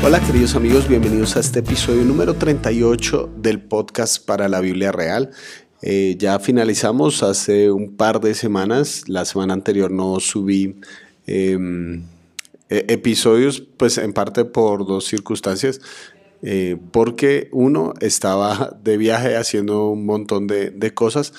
[0.00, 5.30] Hola queridos amigos, bienvenidos a este episodio número 38 del podcast para la Biblia Real.
[5.82, 10.76] Eh, ya finalizamos hace un par de semanas, la semana anterior no subí
[11.26, 12.04] em,
[12.68, 15.80] e-, episodios, pues en parte por dos circunstancias.
[16.42, 21.32] Eh, porque uno estaba de viaje haciendo un montón de, de cosas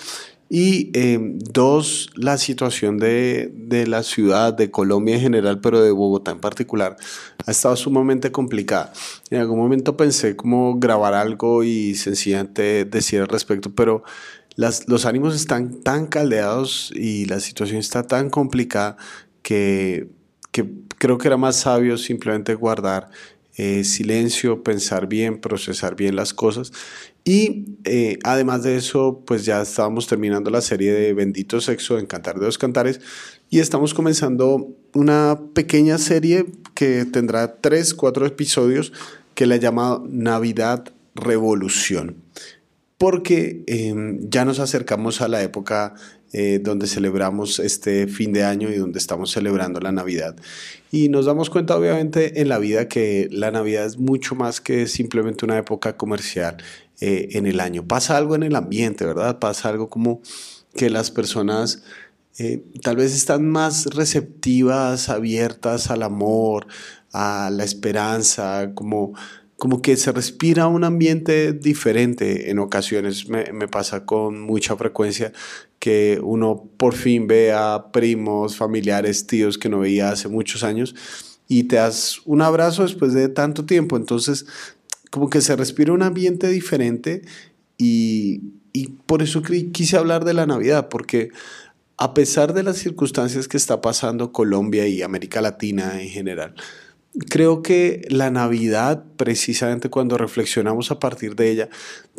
[0.50, 5.92] y em, dos, la situación de, de, la ciudad, de Colombia en general, pero de
[5.92, 6.98] Bogotá en particular,
[7.46, 8.92] ha estado sumamente complicada.
[9.30, 14.04] En algún momento pensé cómo grabar algo y sencillamente decir al respecto, pero
[14.56, 18.98] las, los ánimos están tan caldeados y la situación está tan complicada
[19.44, 20.10] que,
[20.52, 23.12] que creo que era más sabio simplemente guardar
[23.62, 26.72] eh, silencio, pensar bien, procesar bien las cosas.
[27.30, 32.08] Y eh, además de eso, pues ya estábamos terminando la serie de Bendito Sexo en
[32.08, 33.02] Cantar de los Cantares
[33.52, 38.94] y estamos comenzando una pequeña serie que tendrá tres, cuatro episodios
[39.36, 42.16] que le he llamado Navidad Revolución.
[42.98, 45.94] Porque em, ya nos acercamos a la época
[46.34, 50.36] eh, donde celebramos este fin de año y donde estamos celebrando la Navidad.
[50.92, 54.88] Y nos damos cuenta obviamente en la vida que la Navidad es mucho más que
[54.88, 56.58] simplemente una época comercial
[57.02, 57.86] eh, en el año.
[57.88, 59.40] Pasa algo en el ambiente, ¿verdad?
[59.40, 60.22] Pasa algo como
[60.76, 61.84] que las personas...
[62.38, 66.68] Eh, tal vez están más receptivas, abiertas al amor,
[67.12, 69.14] a la esperanza, como
[69.60, 73.28] como que se respira un ambiente diferente en ocasiones.
[73.28, 75.34] Me, me, pasa con mucha frecuencia
[75.80, 80.96] que uno por fin ve a primos, familiares, tíos que no veía hace muchos años
[81.48, 83.98] y te das un abrazo después de tanto tiempo.
[83.98, 84.46] Entonces,
[85.10, 87.24] como que se respira un ambiente diferente
[87.78, 88.42] y,
[88.74, 91.30] y por eso quise hablar de la Navidad, porque
[91.98, 96.56] a pesar de las circunstancias que está pasando Colombia y América Latina en general,
[97.30, 101.70] creo que la Navidad, precisamente cuando reflexionamos a partir de ella,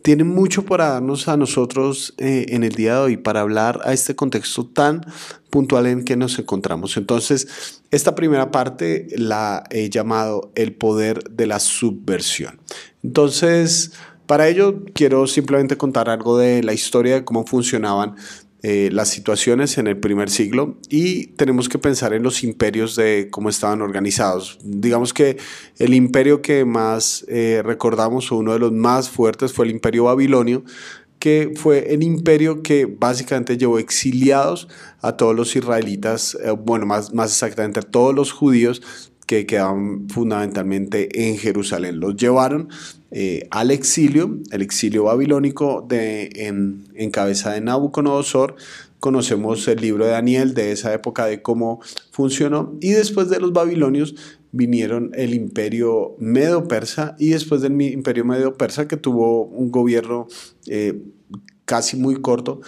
[0.02, 3.92] tiene mucho para darnos a nosotros eh, en el día de hoy, para hablar a
[3.92, 5.02] este contexto tan
[5.50, 6.96] puntual en que nos encontramos.
[6.96, 12.60] Entonces, esta primera parte la he llamado el poder de la subversión.
[13.02, 13.92] Entonces,
[14.26, 18.14] para ello quiero simplemente contar algo de la historia de cómo funcionaban
[18.62, 23.28] eh, las situaciones en el primer siglo y tenemos que pensar en los imperios de
[23.30, 24.58] cómo estaban organizados.
[24.62, 25.38] Digamos que
[25.78, 30.04] el imperio que más eh, recordamos o uno de los más fuertes fue el imperio
[30.04, 30.62] babilonio,
[31.18, 34.68] que fue el imperio que básicamente llevó exiliados
[35.00, 40.08] a todos los israelitas, eh, bueno, más, más exactamente a todos los judíos que quedaban
[40.08, 42.00] fundamentalmente en Jerusalén.
[42.00, 42.68] Los llevaron
[43.12, 48.56] eh, al exilio, el exilio babilónico en, cabeza de Nabucodonosor.
[48.98, 51.80] Conocemos el libro de Daniel de esa época de cómo
[52.10, 52.76] funcionó.
[52.80, 54.16] Y después de los babilonios
[54.50, 60.26] vinieron el imperio medo-persa y después del imperio medo-persa que tuvo un gobierno
[60.66, 61.04] eh,
[61.66, 62.62] casi muy corto,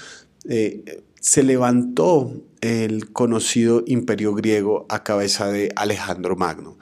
[0.48, 6.76] eh, se levantó el conocido imperio griego a cabeza de Alejandro Magno.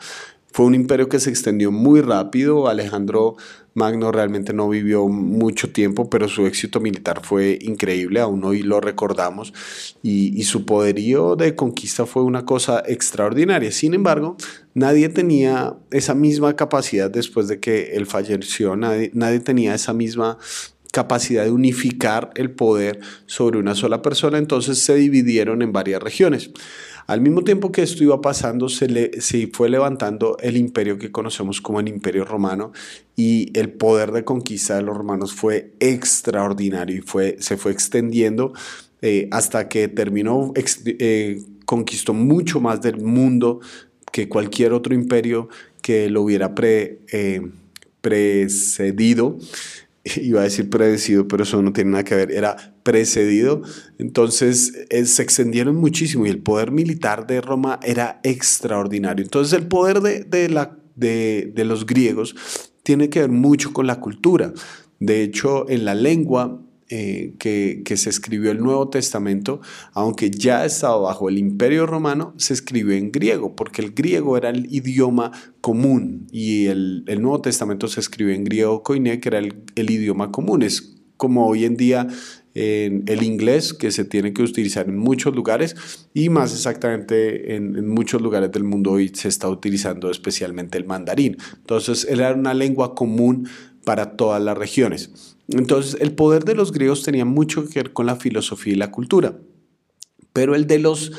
[0.51, 2.67] Fue un imperio que se extendió muy rápido.
[2.67, 3.37] Alejandro
[3.75, 8.81] Magno realmente no vivió mucho tiempo, pero su éxito militar fue increíble, aún hoy lo
[8.81, 9.53] recordamos,
[10.03, 13.71] y, su poderío de conquista fue una cosa extraordinaria.
[13.71, 14.37] Sin embargo,
[14.75, 20.39] nadie tenía esa misma capacidad después de que él falleció, nadie, nadie tenía esa misma
[20.93, 26.51] capacidad de unificar el poder sobre una sola persona, entonces se dividieron en varias regiones.
[27.07, 31.11] Al mismo tiempo que esto iba pasando, se, le, se fue levantando el imperio que
[31.11, 32.73] conocemos como el imperio romano
[33.17, 38.53] y el poder de conquista de los romanos fue extraordinario y fue, se fue extendiendo
[39.03, 43.61] eh, hasta que terminó, eh, conquistó mucho más del mundo
[44.13, 45.49] que cualquier otro imperio
[45.83, 47.51] que lo hubiera eh,
[48.01, 49.39] precedido
[50.17, 53.63] iba a decir predecido, pero eso no tiene nada que ver, era precedido.
[53.99, 59.25] Entonces eh, se extendieron muchísimo y el poder militar de Roma era extraordinario.
[59.25, 62.35] Entonces el poder de, la, de, de los griegos
[62.83, 64.53] tiene que ver mucho con la cultura.
[64.99, 69.61] De hecho, en la lengua eh, que, se escribió el Nuevo Testamento,
[69.93, 74.51] aunque ya estaba bajo el Imperio Romano, se escribió en griego, porque el griego era
[74.51, 79.55] el idioma común y el, Nuevo Testamento se escribió en griego koiné, que era el,
[79.77, 80.63] idioma común.
[80.63, 82.09] Es como hoy en día
[82.55, 85.77] el inglés que se tiene que utilizar en muchos lugares
[86.13, 90.87] y más exactamente en, en, muchos lugares del mundo hoy se está utilizando especialmente el
[90.87, 91.37] mandarín.
[91.59, 93.47] Entonces era una lengua común
[93.85, 95.37] para todas las regiones.
[95.53, 98.91] Entonces, el poder de los griegos tenía mucho que ver con la filosofía y la
[98.91, 99.37] cultura,
[100.33, 101.13] pero el de los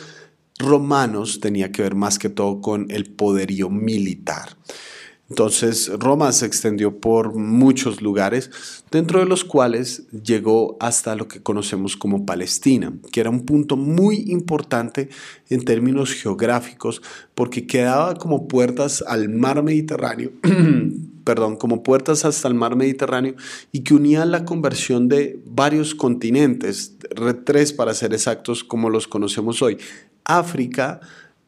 [0.57, 4.57] romanos tenía que ver más que todo con el poderío militar.
[5.31, 8.51] Entonces Roma se extendió por muchos lugares,
[8.91, 13.77] dentro de los cuales llegó hasta lo que conocemos como Palestina, que era un punto
[13.77, 15.07] muy importante
[15.49, 17.01] en términos geográficos,
[17.33, 20.33] porque quedaba como puertas al mar Mediterráneo,
[21.23, 23.35] perdón, como puertas hasta el mar Mediterráneo
[23.71, 26.97] y que unían la conversión de varios continentes,
[27.45, 29.77] tres para ser exactos como los conocemos hoy,
[30.25, 30.99] África,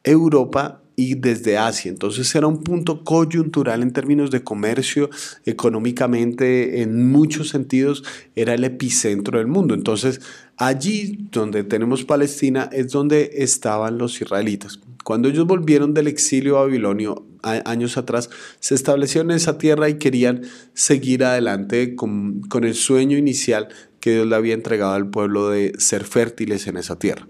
[0.05, 1.89] Europa y desde Asia.
[1.89, 5.09] Entonces era un punto coyuntural en términos de comercio,
[5.45, 8.03] económicamente, en muchos sentidos,
[8.35, 9.73] era el epicentro del mundo.
[9.73, 10.21] Entonces
[10.57, 14.79] allí donde tenemos Palestina es donde estaban los israelitas.
[15.03, 18.29] Cuando ellos volvieron del exilio babilonio años atrás,
[18.61, 20.43] se establecieron en esa tierra y querían
[20.73, 23.67] seguir adelante con, con el sueño inicial
[23.99, 27.27] que Dios le había entregado al pueblo de ser fértiles en esa tierra.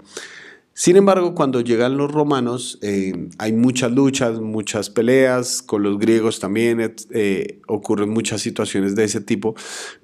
[0.75, 6.39] Sin embargo, cuando llegan los romanos, eh, hay muchas luchas, muchas peleas, con los griegos
[6.39, 9.53] también eh, ocurren muchas situaciones de ese tipo,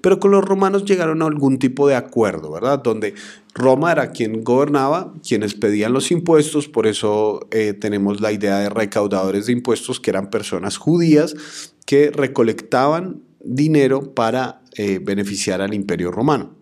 [0.00, 2.80] pero con los romanos llegaron a algún tipo de acuerdo, ¿verdad?
[2.84, 3.14] Donde
[3.52, 8.68] Roma era quien gobernaba, quienes pedían los impuestos, por eso eh, tenemos la idea de
[8.68, 11.34] recaudadores de impuestos, que eran personas judías
[11.84, 14.60] que recolectaban dinero para
[15.02, 16.59] beneficiar al imperio romano.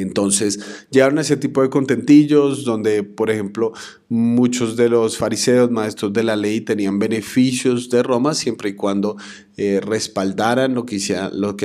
[0.00, 0.60] Entonces
[0.90, 3.72] llegaron a ese tipo de contentillos donde, por ejemplo,
[4.08, 9.16] muchos de los fariseos, maestros de la ley, tenían beneficios de Roma siempre y cuando
[9.56, 10.96] eh, respaldaran lo que,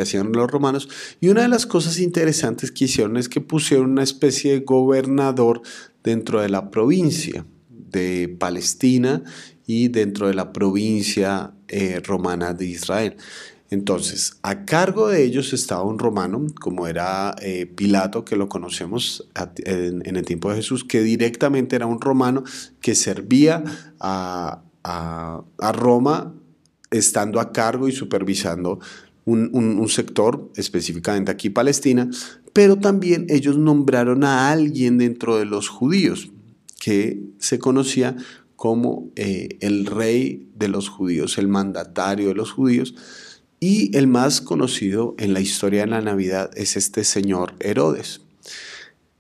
[0.01, 0.89] hacían los romanos.
[1.19, 5.61] Y una de las cosas interesantes que hicieron es que pusieron una especie de gobernador
[6.03, 9.23] dentro de la provincia de Palestina
[9.65, 13.17] y dentro de la provincia eh, romana de Israel.
[13.69, 19.27] Entonces, a cargo de ellos estaba un romano, como era eh, Pilato, que lo conocemos
[19.57, 22.43] en, el tiempo de Jesús, que directamente era un romano
[22.79, 23.63] que servía
[23.99, 24.61] a,
[25.73, 26.33] Roma
[26.91, 28.79] estando a cargo y supervisando
[29.25, 32.09] un, sector, específicamente aquí Palestina,
[32.53, 36.31] pero también ellos nombraron a alguien dentro de los judíos
[36.79, 38.15] que se conocía
[38.55, 42.95] como eh, el rey de los judíos, el mandatario de los judíos,
[43.59, 48.21] y el más conocido en la historia de la Navidad es este señor Herodes,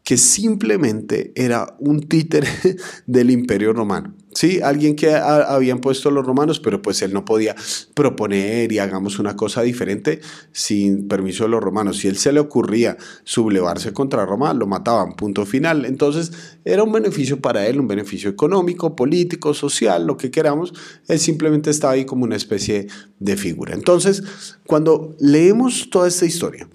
[0.07, 2.47] que simplemente era un títere
[3.07, 4.13] del imperio romano.
[4.31, 7.57] Sí, alguien que habían puesto los romanos, pero pues él no podía
[7.93, 10.21] proponer y hagamos una cosa diferente
[10.53, 11.97] sin permiso de los romanos.
[11.97, 12.95] Si él se le ocurría
[13.25, 15.83] sublevarse contra Roma, lo mataban, punto final.
[15.83, 16.31] Entonces
[16.63, 20.73] era un beneficio para él, un beneficio económico, político, social, lo que queramos.
[21.09, 22.87] Él simplemente estaba ahí como una especie
[23.19, 23.73] de figura.
[23.73, 24.23] Entonces,
[24.65, 26.69] cuando leemos toda esta historia,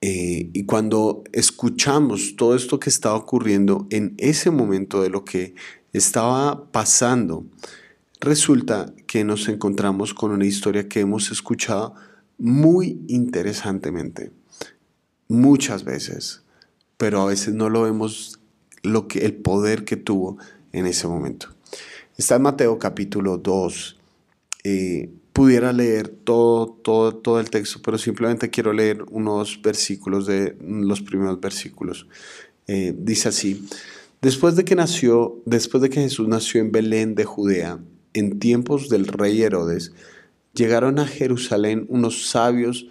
[0.00, 5.54] eh, y cuando escuchamos todo esto que estaba ocurriendo en ese momento de lo que
[5.92, 7.46] estaba pasando,
[8.20, 11.94] resulta que nos encontramos con una historia que hemos escuchado
[12.38, 14.30] muy interesantemente,
[15.26, 16.42] muchas veces,
[16.96, 18.38] pero a veces no lo vemos
[18.82, 20.38] lo que, el poder que tuvo
[20.72, 21.48] en ese momento.
[22.16, 23.96] Está en Mateo capítulo 2.
[24.64, 30.56] Eh, pudiera leer todo, todo, todo el texto, pero simplemente quiero leer unos versículos de
[30.60, 32.08] los primeros versículos.
[32.66, 33.64] Eh, dice así,
[34.20, 37.78] Después de que nació, después de que Jesús nació en Belén de Judea,
[38.14, 39.92] en tiempos del rey Herodes,
[40.54, 42.88] llegaron a Jerusalén unos sabios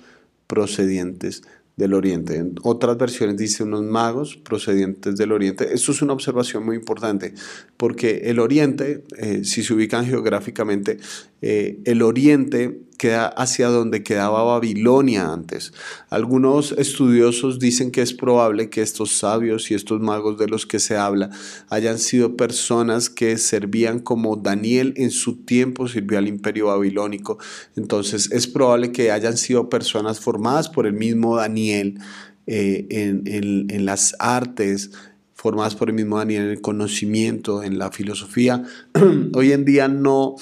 [0.47, 1.43] procedientes
[1.77, 2.35] del oriente.
[2.35, 5.73] En otras versiones dice unos magos procedientes del oriente.
[5.73, 7.33] Esto es una observación muy importante
[7.77, 10.97] porque el oriente, eh, si se ubican geográficamente,
[11.41, 15.73] eh, el oriente queda hacia donde quedaba Babilonia antes.
[16.09, 20.79] Algunos estudiosos dicen que es probable que estos sabios y estos magos de los que
[20.79, 21.29] se habla
[21.69, 27.37] hayan sido personas que servían como Daniel en su tiempo sirvió al imperio babilónico.
[27.75, 31.99] Entonces es probable que hayan sido personas formadas por el mismo Daniel
[32.49, 34.91] eh, en, las artes,
[35.33, 38.63] formadas por el mismo Daniel en el conocimiento, en la filosofía.
[39.33, 40.35] Hoy en día no,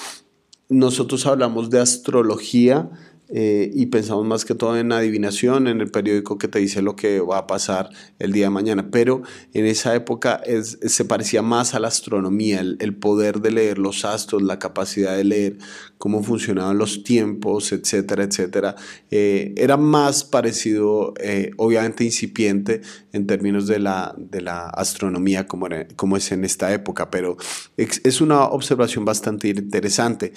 [0.70, 2.90] nosotros hablamos de astrología
[3.30, 6.96] eh, y pensamos más que todo en adivinación, en el periódico que te dice lo
[6.96, 7.90] que va a pasar
[8.20, 12.96] el día de mañana, pero en esa época se parecía más a la astronomía, el,
[12.96, 15.58] poder de leer los astros, la capacidad de leer
[15.98, 18.76] cómo funcionaban los tiempos, etcétera, etcétera.
[19.10, 25.68] Eh, era más parecido, eh, obviamente incipiente en términos de la, de la astronomía como,
[25.96, 27.38] como es en esta época, pero
[27.76, 30.34] es una observación bastante interesante.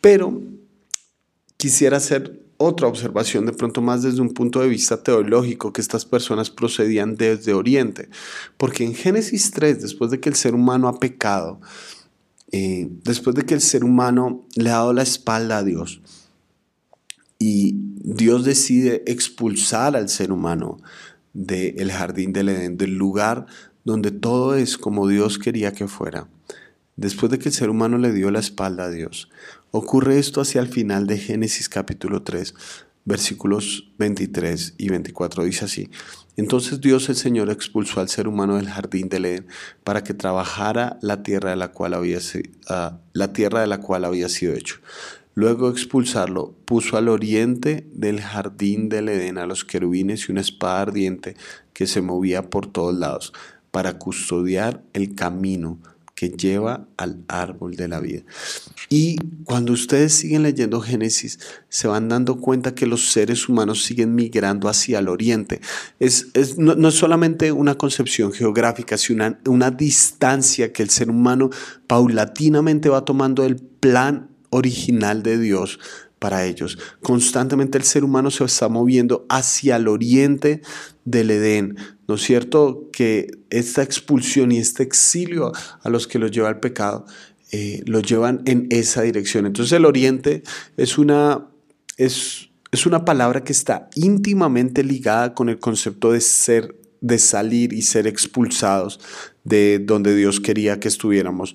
[0.00, 0.42] Pero
[1.62, 6.04] quisiera hacer otra observación de pronto más desde un punto de vista teológico, que estas
[6.04, 8.08] personas procedían desde Oriente,
[8.56, 11.60] porque en Génesis 3, después de que el ser humano ha pecado,
[12.50, 16.00] eh, después de que el ser humano le ha dado la espalda a Dios
[17.38, 20.78] y Dios decide expulsar al ser humano
[21.32, 23.46] del jardín del Edén, del lugar
[23.84, 26.26] donde todo es como Dios quería que fuera,
[26.96, 29.28] después de que el ser humano le dio la espalda a Dios,
[29.72, 32.54] ocurre esto hacia el final de Génesis capítulo 3,
[33.04, 35.44] versículos 23 y 24.
[35.44, 35.90] Dice así,
[36.36, 39.46] entonces Dios el Señor expulsó al ser humano del jardín del Edén
[39.82, 44.04] para que trabajara la tierra de la cual había, uh, la tierra de la cual
[44.04, 44.76] había sido hecho.
[45.34, 50.42] Luego de expulsarlo, puso al oriente del jardín del Edén a los querubines y una
[50.42, 51.34] espada ardiente
[51.72, 53.32] que se movía por todos lados
[53.70, 55.78] para custodiar el camino
[56.22, 58.22] que lleva al árbol de la vida.
[58.88, 64.14] Y cuando ustedes siguen leyendo Génesis, se van dando cuenta que los seres humanos siguen
[64.14, 65.60] migrando hacia el oriente.
[65.98, 71.50] Es, no, es solamente una concepción geográfica, sino una, una distancia que el ser humano
[71.88, 75.80] paulatinamente va tomando del plan original de Dios
[76.20, 76.78] para ellos.
[77.02, 80.62] Constantemente el ser humano se está moviendo hacia el oriente
[81.04, 81.76] del Edén.
[82.08, 82.88] ¿No es cierto?
[82.92, 87.06] Que esta expulsión y este exilio a los que los lleva al pecado,
[87.52, 89.46] eh, los llevan en esa dirección.
[89.46, 90.42] Entonces el oriente
[90.76, 91.46] es una,
[91.96, 97.72] es, es una palabra que está íntimamente ligada con el concepto de ser de salir
[97.72, 99.00] y ser expulsados
[99.44, 101.54] de donde Dios quería que estuviéramos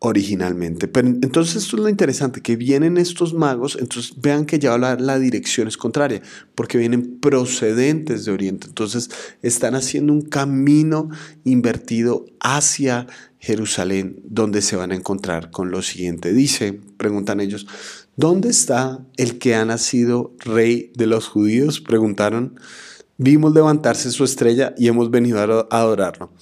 [0.00, 0.88] originalmente.
[0.88, 4.96] Pero entonces esto es lo interesante, que vienen estos magos, entonces vean que ya la,
[4.96, 6.22] la dirección es contraria,
[6.54, 9.10] porque vienen procedentes de Oriente, entonces
[9.42, 11.08] están haciendo un camino
[11.44, 13.06] invertido hacia
[13.38, 16.32] Jerusalén, donde se van a encontrar con lo siguiente.
[16.32, 17.66] Dice, preguntan ellos,
[18.16, 21.80] ¿dónde está el que ha nacido rey de los judíos?
[21.80, 22.58] Preguntaron.
[23.18, 26.32] Vimos levantarse su estrella y hemos venido a adorarlo.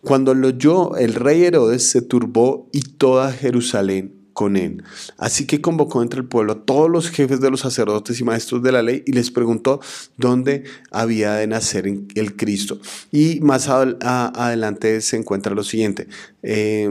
[0.00, 4.82] Cuando lo oyó, el rey Herodes se turbó y toda Jerusalén con él.
[5.16, 8.62] Así que convocó entre el pueblo a todos los jefes de los sacerdotes y maestros
[8.62, 9.80] de la ley y les preguntó
[10.18, 12.80] dónde había de nacer el Cristo.
[13.12, 16.08] Y más adelante se encuentra lo siguiente.
[16.42, 16.90] Eh,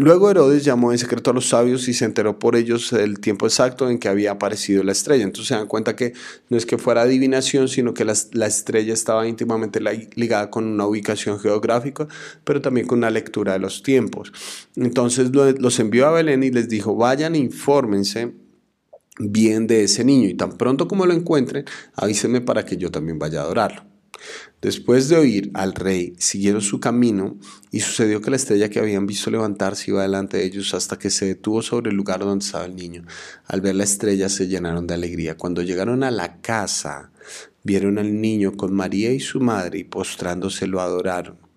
[0.00, 3.46] Luego Herodes llamó en secreto a los sabios y se enteró por ellos el tiempo
[3.46, 5.24] exacto en que había aparecido la estrella.
[5.24, 6.12] Entonces se dan cuenta que
[6.48, 9.80] no es que fuera adivinación, sino que la, estrella estaba íntimamente
[10.14, 12.06] ligada con una ubicación geográfica,
[12.44, 14.32] pero también con una lectura de los tiempos.
[14.76, 18.34] Entonces los envió a Belén y les dijo, vayan e infórmense
[19.18, 21.64] bien de ese niño y tan pronto como lo encuentren,
[21.96, 23.87] avísenme para que yo también vaya a adorarlo.
[24.60, 27.36] Después de oír al rey, siguieron su camino
[27.70, 31.10] y sucedió que la estrella que habían visto levantarse iba delante de ellos hasta que
[31.10, 33.04] se detuvo sobre el lugar donde estaba el niño.
[33.46, 35.36] Al ver la estrella se llenaron de alegría.
[35.36, 37.12] Cuando llegaron a la casa,
[37.62, 41.47] vieron al niño con María y su madre y postrándose lo adoraron.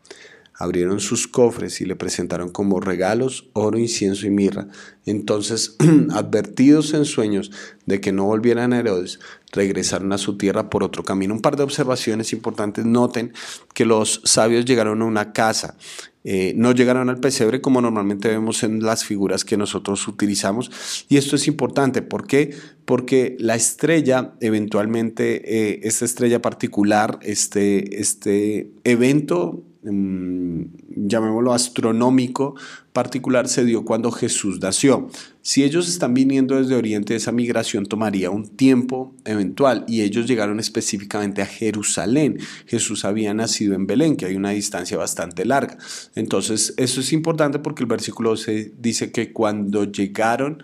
[0.61, 4.67] Abrieron sus cofres y le presentaron como regalos oro, incienso y mirra.
[5.05, 5.75] Entonces,
[6.11, 7.51] advertidos en sueños
[7.85, 9.19] de que no volvieran a Herodes,
[9.51, 11.33] regresaron a su tierra por otro camino.
[11.33, 12.85] Un par de observaciones importantes.
[12.85, 13.33] Noten
[13.73, 15.75] que los sabios llegaron a una casa.
[16.23, 21.05] Eh, no llegaron al pesebre como normalmente vemos en las figuras que nosotros utilizamos.
[21.09, 22.01] Y esto es importante.
[22.01, 22.55] ¿Por qué?
[22.85, 32.55] Porque la estrella, eventualmente, eh, esta estrella particular, este, este evento llamémoslo astronómico
[32.93, 35.09] particular se dio cuando Jesús nació.
[35.41, 40.59] Si ellos están viniendo desde Oriente, esa migración tomaría un tiempo eventual y ellos llegaron
[40.59, 42.37] específicamente a Jerusalén.
[42.67, 45.77] Jesús había nacido en Belén, que hay una distancia bastante larga.
[46.15, 50.61] Entonces, eso es importante porque el versículo se dice que cuando llegaron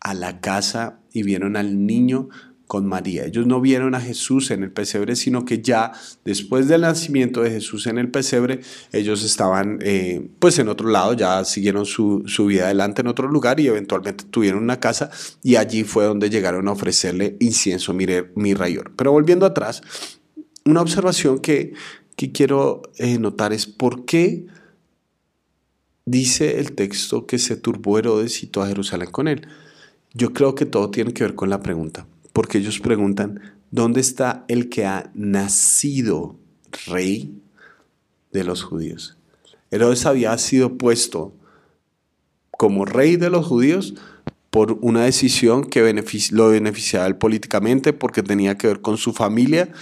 [0.00, 2.28] a la casa y vieron al niño,
[2.70, 3.24] con María.
[3.24, 5.90] Ellos no vieron a Jesús en el pesebre, sino que ya
[6.24, 8.60] después del nacimiento de Jesús en el pesebre,
[8.92, 13.58] ellos estaban eh, pues en otro lado, ya siguieron su, vida adelante en otro lugar
[13.58, 15.10] y eventualmente tuvieron una casa
[15.42, 18.92] y allí fue donde llegaron a ofrecerle incienso, mi rayor.
[18.94, 19.82] Pero volviendo atrás,
[20.64, 21.72] una observación que,
[22.14, 24.46] que quiero eh, notar es por qué
[26.06, 29.48] dice el texto que se turbó Herodes y toda Jerusalén con él.
[30.14, 34.44] Yo creo que todo tiene que ver con la pregunta porque ellos preguntan, ¿dónde está
[34.48, 36.36] el que ha nacido
[36.86, 37.40] rey
[38.32, 39.16] de los judíos?
[39.70, 41.34] Herodes había sido puesto
[42.50, 43.94] como rey de los judíos
[44.50, 45.80] por una decisión que
[46.32, 49.72] lo beneficiaba políticamente porque tenía que ver con su familia,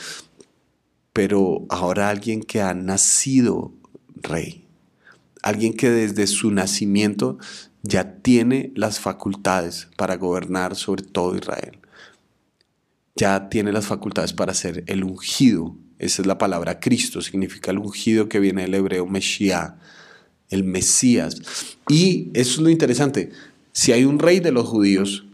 [1.13, 3.73] pero ahora alguien que ha nacido
[4.17, 4.67] rey,
[5.43, 7.39] alguien que desde su nacimiento
[7.83, 11.79] ya tiene las facultades para gobernar sobre todo Israel
[13.19, 15.77] ya tiene las facultades para ser el ungido.
[15.99, 19.75] Esa es la palabra Cristo, significa el ungido que viene del hebreo Meshiach.
[20.49, 21.37] el Mesías.
[21.89, 23.31] Y eso es lo interesante.
[23.73, 25.27] Si hay un rey de los judíos,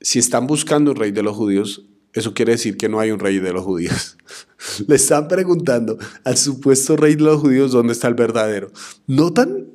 [0.00, 3.18] si están buscando un rey de los judíos, eso quiere decir que no hay un
[3.18, 4.18] rey de los judíos.
[4.88, 8.70] Le están preguntando al supuesto rey de los judíos dónde está el verdadero.
[9.06, 9.68] ¿Notan,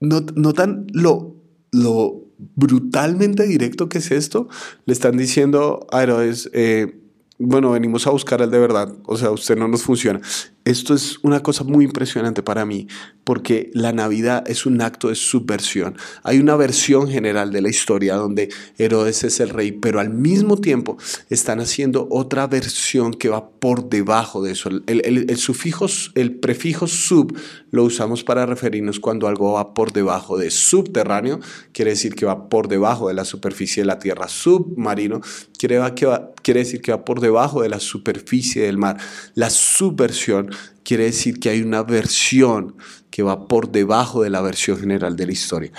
[0.00, 1.36] notan lo,
[1.70, 4.48] lo brutalmente directo que es esto?
[4.86, 6.04] Le están diciendo a
[6.52, 7.01] eh,
[7.38, 10.20] bueno, venimos a buscar al de verdad, o sea, usted no nos funciona.
[10.64, 12.86] Esto es una cosa muy impresionante para mí,
[13.24, 15.96] porque la Navidad es un acto de subversión.
[16.22, 18.48] Hay una versión general de la historia donde
[18.78, 20.98] Herodes es el rey, pero al mismo tiempo
[21.30, 24.70] están haciendo otra versión que va por debajo de eso.
[24.86, 27.36] El, sufijo, el prefijo sub
[27.72, 31.40] lo usamos para referirnos cuando algo va por debajo de subterráneo,
[31.72, 34.28] quiere decir que va por debajo de la superficie de la tierra.
[34.28, 35.20] Submarino
[35.58, 36.06] quiere, que
[36.42, 38.98] quiere decir que va por debajo de la superficie del mar.
[39.34, 40.50] La subversión
[40.84, 42.76] quiere decir que hay una versión
[43.10, 45.72] que va por debajo de la versión general de la historia.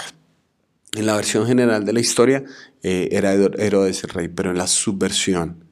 [0.93, 2.43] En la versión general de la historia
[2.84, 5.65] eh, era Herodes el rey, pero en la subversión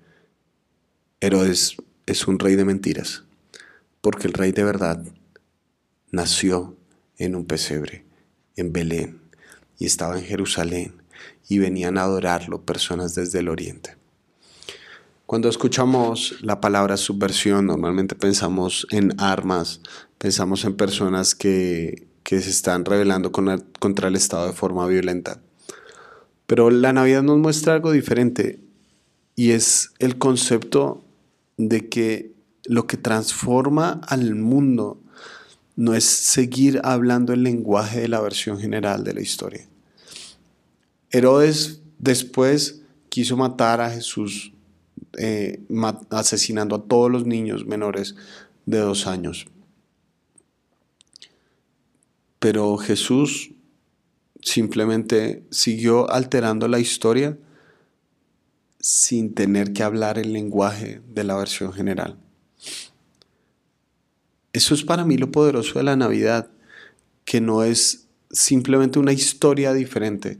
[1.19, 3.23] Herodes es un rey de mentiras,
[4.01, 5.03] porque el rey de verdad
[6.09, 6.75] nació
[7.17, 8.05] en un pesebre,
[8.55, 9.21] en Belén,
[9.77, 11.03] y estaba en Jerusalén,
[11.47, 14.00] y venían a adorarlo personas desde el oriente.
[15.31, 19.79] Cuando escuchamos la palabra subversión, normalmente pensamos en armas,
[20.17, 25.39] pensamos en personas que, se están rebelando contra el Estado de forma violenta.
[26.47, 28.59] Pero la Navidad nos muestra algo diferente
[29.37, 31.05] y es el concepto
[31.55, 32.33] de que
[32.65, 35.01] lo que transforma al mundo
[35.77, 39.65] no es seguir hablando el lenguaje de la versión general de la historia.
[41.09, 44.51] Herodes después quiso matar a Jesús
[45.17, 45.61] eh,
[46.09, 48.15] asesinando a todos los niños menores
[48.65, 49.47] de dos años.
[52.39, 53.51] Pero Jesús
[54.41, 57.37] simplemente siguió alterando la historia
[58.79, 62.17] sin tener que hablar el lenguaje de la versión general.
[64.53, 66.49] Eso es para mí lo poderoso de la Navidad,
[67.25, 70.39] que no es simplemente una historia diferente,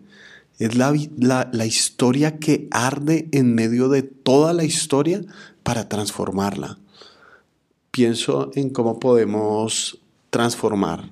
[0.60, 0.94] es la,
[1.52, 5.22] la, historia que arde en medio de toda la historia
[5.64, 6.78] para transformarla.
[7.90, 11.12] Pienso en cómo podemos transformar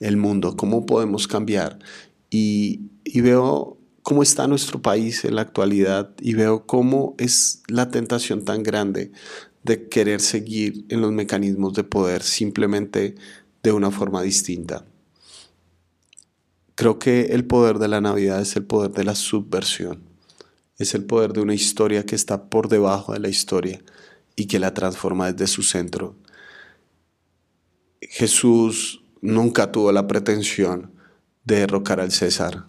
[0.00, 1.78] el mundo, cómo podemos cambiar.
[2.30, 7.90] Y, y, veo cómo está nuestro país en la actualidad y veo cómo es la
[7.90, 9.12] tentación tan grande
[9.64, 13.16] de querer seguir en los mecanismos de poder simplemente
[13.62, 14.84] de una forma distinta.
[16.76, 20.02] Creo que el poder de la Navidad es el poder de la subversión.
[20.76, 23.80] Es el poder de una historia que está por debajo de la historia
[24.34, 26.16] y que la transforma desde su centro.
[28.00, 30.90] Jesús nunca tuvo la pretensión
[31.44, 32.66] de derrocar al César.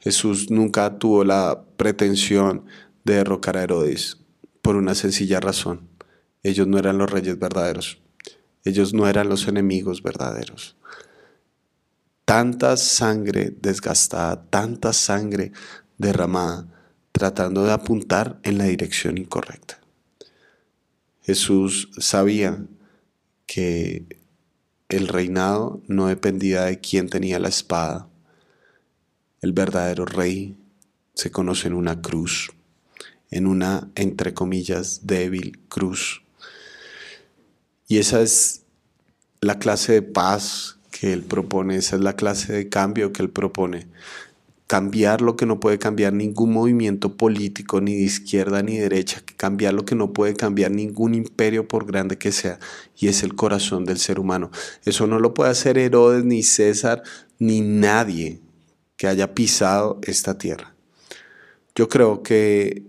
[0.00, 2.64] Jesús nunca tuvo la pretensión
[3.04, 4.18] de derrocar a Herodes
[4.60, 5.88] por una sencilla razón.
[6.42, 8.02] Ellos no eran los reyes verdaderos.
[8.64, 10.76] Ellos no eran los enemigos verdaderos
[12.26, 15.52] tanta sangre desgastada, tanta sangre
[15.96, 16.66] derramada,
[17.12, 19.80] tratando de apuntar en la dirección incorrecta.
[21.22, 22.66] Jesús sabía
[23.46, 24.06] que
[24.88, 28.08] el reinado no dependía de quién tenía la espada.
[29.40, 30.56] El verdadero rey
[31.14, 32.50] se conoce en una cruz,
[33.30, 36.22] en una, entre comillas, débil cruz.
[37.86, 38.62] Y esa es
[39.40, 43.30] la clase de paz que él propone, esa es la clase de cambio que él
[43.30, 43.86] propone.
[44.66, 49.74] Cambiar lo que no puede cambiar ningún movimiento político, ni de izquierda ni derecha, cambiar
[49.74, 52.58] lo que no puede cambiar ningún imperio por grande que sea,
[52.96, 54.50] y es el corazón del ser humano.
[54.84, 57.02] Eso no lo puede hacer Herodes, ni César,
[57.38, 58.40] ni nadie
[58.96, 60.74] que haya pisado esta tierra.
[61.74, 62.84] Yo creo que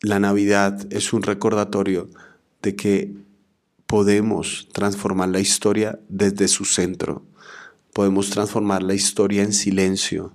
[0.00, 2.08] la Navidad es un recordatorio
[2.62, 3.12] de que
[3.86, 7.26] podemos transformar la historia desde su centro,
[7.92, 10.32] Podemos transformar la historia en silencio.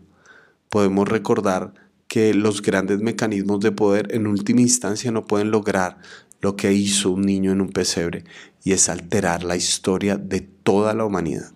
[0.69, 1.73] Podemos recordar
[2.07, 5.97] que los grandes mecanismos de poder en última instancia no pueden lograr
[6.41, 8.23] lo que hizo un niño en un pesebre
[8.63, 11.51] y es alterar la historia de toda la humanidad.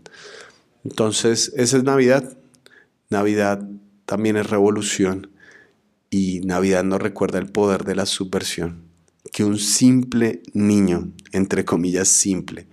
[0.83, 2.37] Entonces, esa es Navidad.
[3.09, 3.67] Navidad
[4.05, 5.31] también es revolución
[6.09, 8.83] y Navidad nos recuerda el poder de la subversión.
[9.31, 12.67] Que un simple niño, entre comillas simple,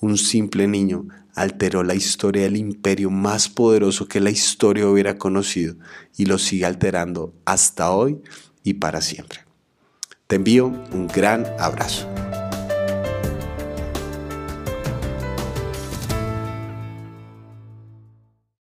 [0.00, 5.76] un simple niño alteró la historia del imperio más poderoso que la historia hubiera conocido
[6.16, 8.20] y lo sigue alterando hasta hoy
[8.62, 9.40] y para siempre.
[10.26, 12.08] Te envío un gran abrazo.